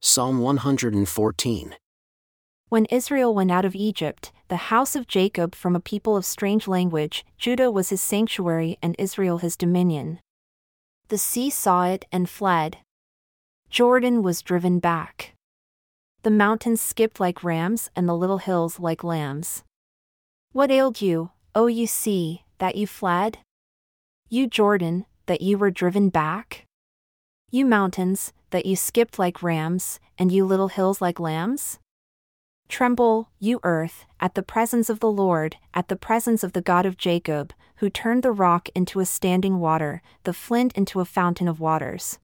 [0.00, 1.74] Psalm 114.
[2.68, 6.68] When Israel went out of Egypt, the house of Jacob from a people of strange
[6.68, 10.20] language, Judah was his sanctuary and Israel his dominion.
[11.08, 12.78] The sea saw it and fled.
[13.70, 15.34] Jordan was driven back.
[16.22, 19.64] The mountains skipped like rams and the little hills like lambs.
[20.52, 23.38] What ailed you, O you sea, that you fled?
[24.28, 26.67] You Jordan, that you were driven back?
[27.50, 31.78] You mountains, that you skipped like rams, and you little hills like lambs?
[32.68, 36.84] Tremble, you earth, at the presence of the Lord, at the presence of the God
[36.84, 41.48] of Jacob, who turned the rock into a standing water, the flint into a fountain
[41.48, 42.18] of waters.